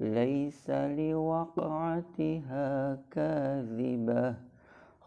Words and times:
ليس 0.00 0.70
لوقعتها 0.70 2.68
كاذبة. 3.10 4.55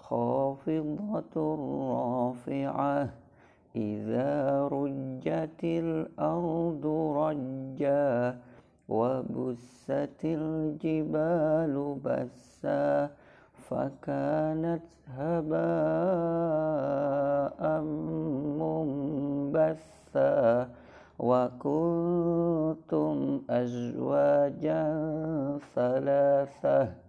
خافضة 0.09 1.35
رافعة. 1.91 3.09
إذا 3.75 4.67
رجت 4.67 5.63
الأرض 5.63 6.85
رجا 7.17 8.37
وبست 8.89 10.21
الجبال 10.25 11.97
بسا 12.05 13.09
فكانت 13.53 14.81
هباء 15.17 15.61
منبثا. 19.51 20.69
وكنتم 21.19 23.15
أزواجا 23.49 24.83
ثلاثة. 25.75 27.08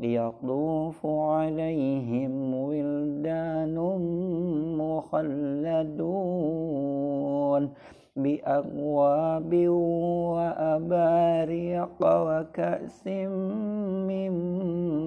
يطوف 0.00 1.06
عليهم 1.06 2.54
ولدان 2.54 3.74
مخلدون 4.78 6.36
بأكواب 8.16 9.68
وأباريق 10.36 11.96
وكأس 12.02 13.06
من 14.08 14.32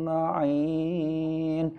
معين. 0.06 1.72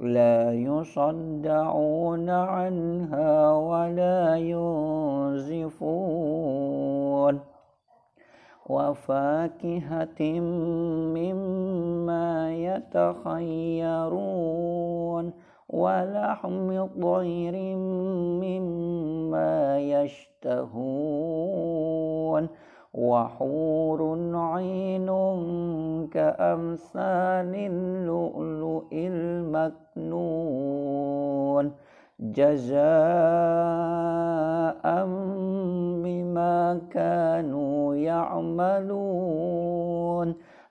لا 0.00 0.52
يصدعون 0.52 2.30
عنها 2.30 3.52
ولا 3.52 4.36
ينزفون. 4.36 5.94
وفاكهة 8.66 10.40
مما 11.16 12.54
يتخيرون 12.54 14.24
ولحم 15.68 16.86
طير 17.02 17.76
مما 18.44 19.78
يشتهون 19.78 21.44
وحور 22.94 24.18
عين 24.34 25.06
كأمثال 26.12 27.54
اللؤلؤ 27.54 28.88
المكنون 28.92 30.93
جزاء 32.20 32.74
بما 36.04 36.80
كانوا 36.90 37.94
يعملون. 37.94 39.74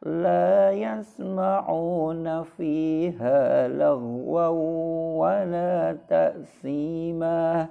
لا 0.05 0.71
يسمعون 0.71 2.43
فيها 2.43 3.67
لغوا 3.67 4.47
ولا 5.19 5.97
تأثيما 6.09 7.67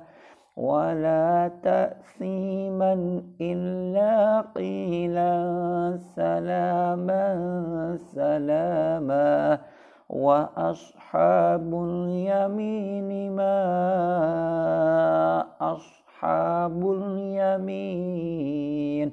ولا 0.56 1.50
تأثيما 1.62 3.22
إلا 3.40 4.40
قيلا. 4.40 5.32
سلاما 6.16 7.36
سلاما. 8.14 9.71
وأصحاب 10.12 11.74
اليمين 11.74 13.36
ما 13.36 13.58
أصحاب 15.60 16.90
اليمين 16.92 19.12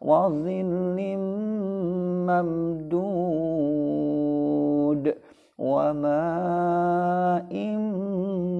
وظل 0.00 1.16
ممدود 2.28 3.68
وماء 5.58 7.52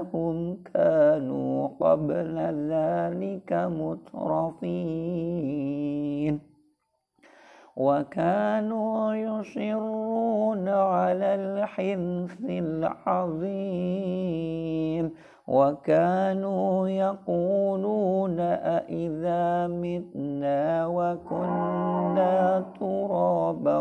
إنهم 0.00 0.62
كانوا 0.74 1.68
قبل 1.80 2.38
ذلك 2.70 3.52
مترفين. 3.52 4.80
وكانوا 7.76 9.14
يصرون 9.14 10.68
على 10.68 11.34
الحنث 11.34 12.40
العظيم. 12.50 13.50
وكانوا 15.48 16.88
يقولون 16.88 18.40
أئذا 18.40 19.66
متنا 19.66 20.86
وكنا 20.86 22.64
ترابا 22.80 23.78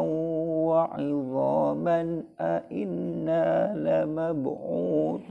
وعظاما 0.68 2.24
أئنا 2.42 3.74
لمبعوثون 3.76 5.30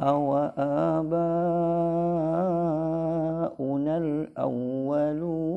أو 0.00 0.36
آباؤنا 0.58 1.16
الأولون 3.98 5.56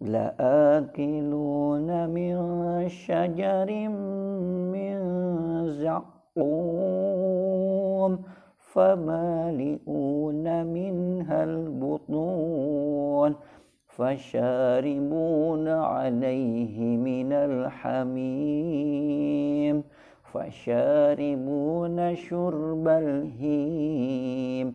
لآكلون 0.00 1.88
من 2.08 2.34
شجر 2.88 3.88
من 4.72 4.98
زقوم 6.36 7.40
فمالئون 8.58 10.46
منها 10.66 11.44
البطون 11.44 13.34
فشاربون 13.86 15.68
عليه 15.68 16.80
من 16.80 17.32
الحميم 17.32 18.70
فشاربون 20.32 22.14
شرب 22.14 22.88
الهيم. 22.88 24.74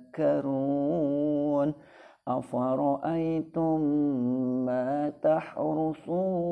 أفرأيتم 2.27 3.81
ما 4.65 5.13
تحرثون 5.21 6.51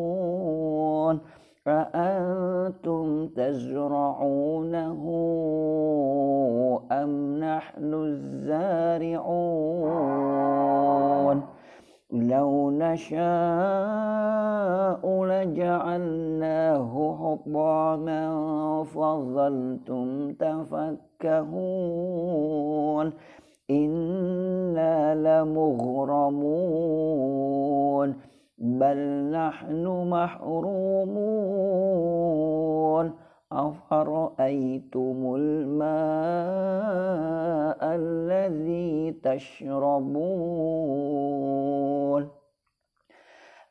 أأنتم 1.67 3.27
تزرعونه 3.27 5.01
أم 6.91 7.39
نحن 7.39 7.93
الزارعون 7.93 9.39
لو 12.11 12.71
نشاء 12.71 13.19
لجعلناه 15.25 17.15
حطاما 17.19 18.23
فظلتم 18.83 20.33
تفكهون 20.33 20.99
إنا 23.71 25.15
لمغرمون 25.15 26.89
بل 28.57 28.97
نحن 29.31 30.09
محرومون 30.09 31.49
أفرأيتم 33.51 35.35
الماء 35.35 35.79
الذي 37.95 39.11
تشربون 39.23 40.69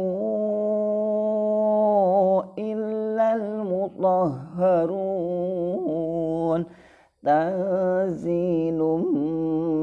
إلا 2.58 3.34
المطهرون 3.34 4.50
تنزيل 7.24 8.78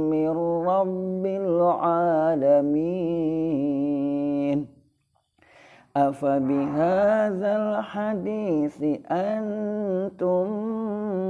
من 0.10 0.29
رب 0.67 1.25
العالمين 1.25 2.98
أفبهذا 5.98 7.56
الحديث 7.56 8.84
أنتم 9.12 10.46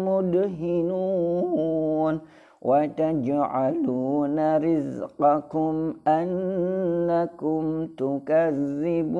مدهنون 0.08 2.20
وتجعلون 2.62 4.58
رزقكم 4.58 5.94
أنكم 6.08 7.88
تكذبون 7.98 9.18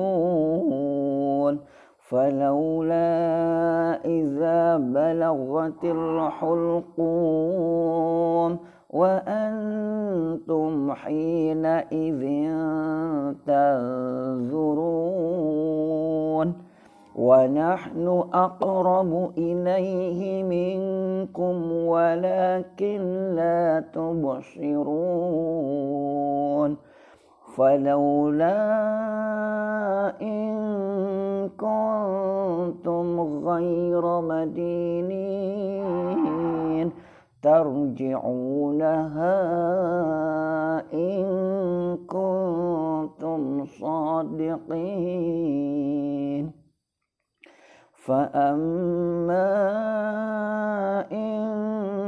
فلولا 2.08 4.00
إذا 4.04 4.76
بلغت 4.76 5.84
الحلقوم 5.84 6.98
وأنتم 8.90 10.92
حينئذ 10.92 12.22
تنظرون 13.46 15.08
ونحن 17.16 18.24
أقرب 18.34 19.30
إليه 19.38 20.42
منكم 20.42 21.72
ولكن 21.72 23.00
لا 23.36 23.84
تبصرون 23.92 24.78
فلولا 27.58 28.54
إن 30.22 30.48
كنتم 31.48 33.20
غير 33.20 34.20
مدينين 34.20 35.28
ترجعونها 37.42 39.34
إن 40.92 41.24
كنتم 42.06 43.64
صادقين. 43.64 45.38
فأما 47.92 49.48
إن 51.12 52.07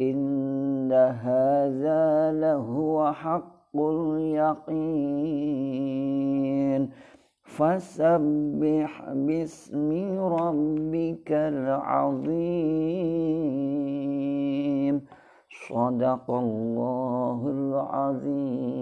إن 0.00 0.92
هذا 0.92 2.32
لهو 2.32 3.12
حق 3.12 3.76
اليقين 3.76 4.86
فسبح 7.42 9.10
باسم 9.12 10.18
ربك 10.20 11.32
العظيم 11.32 12.56
صدق 15.68 16.30
الله 16.30 17.48
العظيم 17.48 18.76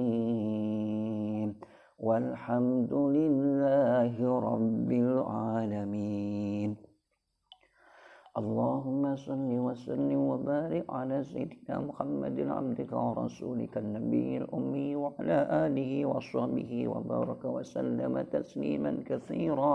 والحمد 1.99 2.93
لله 2.93 4.41
رب 4.41 4.93
العالمين 4.93 6.77
اللهم 8.39 9.17
صل 9.17 9.51
وسلم 9.67 10.21
وبارك 10.31 10.85
على 10.91 11.23
سيدنا 11.23 11.79
محمد 11.89 12.39
عبدك 12.41 12.93
ورسولك 12.93 13.75
النبي 13.79 14.37
الأمي 14.43 14.97
وعلى 14.97 15.39
آله 15.67 15.93
وصحبه 16.07 16.73
وبارك 16.89 17.45
وسلم 17.45 18.15
تسليما 18.35 18.93
كثيرا. 19.07 19.75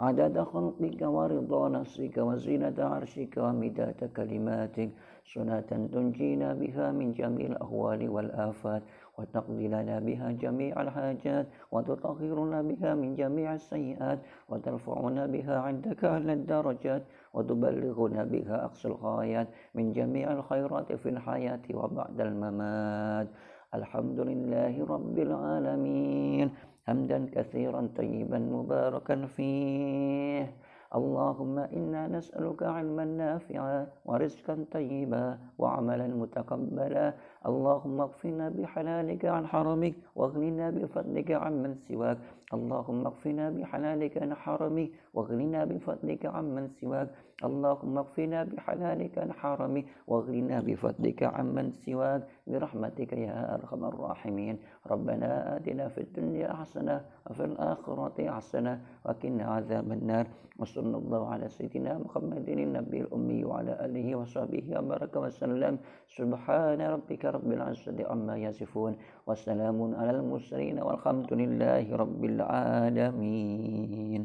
عدد 0.00 0.36
خلقك 0.42 1.00
ورضا 1.02 1.68
نفسك 1.68 2.16
وزينة 2.18 2.78
عرشك 2.78 3.34
ومداد 3.38 4.00
كلماتك. 4.16 4.90
سنة 5.34 5.60
تنجينا 5.94 6.54
بها 6.54 6.86
من 6.90 7.12
جميع 7.12 7.46
الأهوال 7.46 8.08
والآفات 8.08 8.82
وتقضي 9.18 9.68
لنا 9.68 9.98
بها 9.98 10.32
جميع 10.32 10.82
الحاجات 10.82 11.46
وتطهرنا 11.72 12.62
بها 12.62 12.94
من 12.94 13.14
جميع 13.14 13.54
السيئات 13.54 14.18
وترفعنا 14.48 15.26
بها 15.26 15.56
عندك 15.58 16.04
أهل 16.04 16.30
الدرجات. 16.30 17.02
وتبلغنا 17.34 18.24
بها 18.24 18.64
أقصى 18.64 18.88
الغايات 18.88 19.48
من 19.74 19.92
جميع 19.92 20.32
الخيرات 20.32 20.92
في 20.92 21.08
الحياة 21.08 21.62
وبعد 21.74 22.20
الممات. 22.20 23.28
الحمد 23.74 24.20
لله 24.20 24.86
رب 24.86 25.18
العالمين. 25.18 26.50
حمدا 26.86 27.30
كثيرا 27.32 27.88
طيبا 27.96 28.38
مباركا 28.38 29.26
فيه. 29.26 30.69
اللهم 30.94 31.58
إنا 31.58 32.08
نسألك 32.08 32.62
علما 32.62 33.04
نافعا 33.04 33.86
ورزقا 34.04 34.64
طيبا 34.72 35.38
وعملا 35.58 36.06
متقبلا. 36.06 37.14
اللهم 37.46 38.00
اغفنا 38.00 38.48
بحلالك 38.48 39.24
عن 39.24 39.46
حرمك 39.46 39.94
واغننا 40.18 40.70
بفضلك 40.70 41.30
عمن 41.30 41.74
سواك. 41.88 42.18
اللهم 42.54 43.06
اغفنا 43.06 43.50
بحلالك 43.50 44.14
عن 44.22 44.34
حرمك 44.34 44.90
واغننا 45.14 45.64
بفضلك 45.64 46.26
عمن 46.26 46.68
سواك. 46.80 47.08
اللهم 47.40 47.98
اغفنا 47.98 48.44
بحلالك 48.44 49.18
عن 49.18 49.32
حرمك 49.32 49.84
واغننا 50.06 50.60
بفضلك 50.60 51.22
عمن 51.22 51.72
سواك 51.72 52.22
برحمتك 52.46 53.12
يا 53.12 53.54
أرحم 53.54 53.84
الراحمين. 53.84 54.58
ربنا 54.86 55.56
آتنا 55.56 55.88
في 55.88 56.00
الدنيا 56.00 56.52
حسنة 56.52 57.00
وفي 57.30 57.44
الآخرة 57.44 58.30
حسنة 58.30 58.80
وقنا 59.04 59.44
عذاب 59.44 59.92
النار. 59.92 60.26
وصلى 60.60 60.96
الله 60.96 61.28
على 61.32 61.48
سيدنا 61.48 61.98
محمد 62.04 62.48
النبي 62.48 63.00
الأمي 63.00 63.44
وعلى 63.44 63.72
آله 63.84 64.16
وصحبه 64.16 64.64
وبارك 64.76 65.16
وسلم. 65.16 65.78
سبحان 66.08 66.80
ربك 66.80 67.24
رب 67.24 67.52
العزة 67.52 67.96
عما 68.10 68.36
يصفون. 68.36 68.92
وسلام 69.26 69.94
على 69.94 70.10
المرسلين 70.10 70.78
والحمد 70.78 71.32
لله 71.32 71.96
رب 71.96 72.24
العالمين. 72.24 74.22